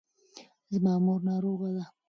زما 0.73 0.93
مور 1.05 1.19
ناروغه 1.27 1.69
ده. 1.75 1.83